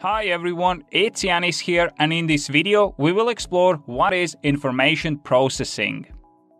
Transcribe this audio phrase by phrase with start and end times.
[0.00, 5.18] Hi everyone, it's Yanis here and in this video we will explore what is information
[5.18, 6.06] processing.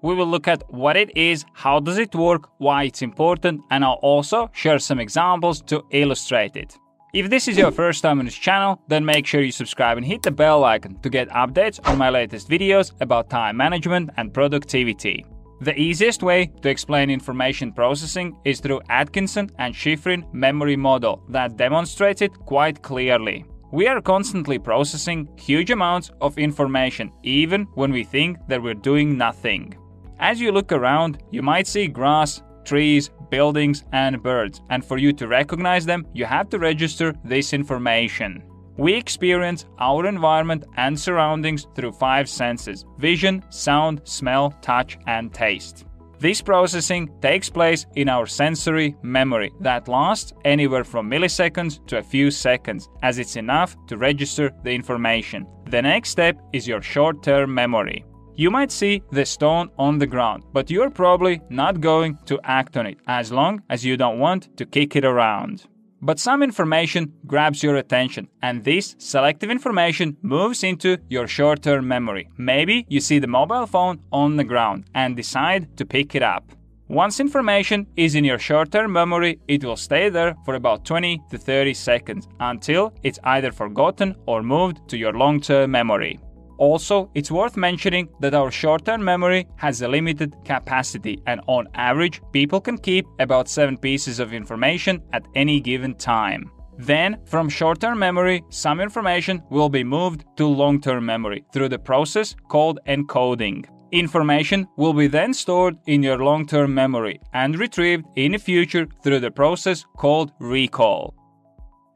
[0.02, 3.84] We will look at what it is, how does it work, why it's important and
[3.84, 6.76] I'll also share some examples to illustrate it.
[7.14, 10.04] If this is your first time on this channel, then make sure you subscribe and
[10.04, 14.34] hit the bell icon to get updates on my latest videos about time management and
[14.34, 15.24] productivity.
[15.60, 21.56] The easiest way to explain information processing is through Atkinson and Shiffrin memory model that
[21.56, 23.44] demonstrates it quite clearly.
[23.72, 29.18] We are constantly processing huge amounts of information even when we think that we're doing
[29.18, 29.74] nothing.
[30.20, 35.12] As you look around, you might see grass, trees, buildings, and birds, and for you
[35.14, 38.44] to recognize them, you have to register this information.
[38.78, 45.84] We experience our environment and surroundings through five senses vision, sound, smell, touch, and taste.
[46.20, 52.02] This processing takes place in our sensory memory that lasts anywhere from milliseconds to a
[52.02, 55.46] few seconds, as it's enough to register the information.
[55.66, 58.04] The next step is your short term memory.
[58.36, 62.76] You might see the stone on the ground, but you're probably not going to act
[62.76, 65.66] on it as long as you don't want to kick it around.
[66.00, 71.88] But some information grabs your attention, and this selective information moves into your short term
[71.88, 72.28] memory.
[72.36, 76.52] Maybe you see the mobile phone on the ground and decide to pick it up.
[76.88, 81.20] Once information is in your short term memory, it will stay there for about 20
[81.30, 86.18] to 30 seconds until it's either forgotten or moved to your long term memory.
[86.58, 91.68] Also, it's worth mentioning that our short term memory has a limited capacity, and on
[91.74, 96.50] average, people can keep about 7 pieces of information at any given time.
[96.76, 101.70] Then, from short term memory, some information will be moved to long term memory through
[101.70, 103.64] the process called encoding.
[103.90, 108.86] Information will be then stored in your long term memory and retrieved in the future
[109.02, 111.14] through the process called recall.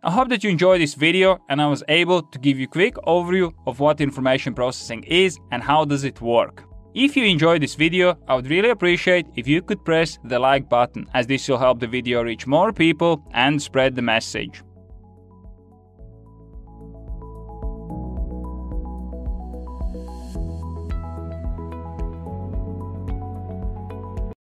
[0.04, 2.68] I hope that you enjoyed this video and I was able to give you a
[2.68, 6.64] quick overview of what information processing is and how does it work.
[6.92, 10.68] If you enjoyed this video, I would really appreciate if you could press the like
[10.68, 14.64] button as this will help the video reach more people and spread the message.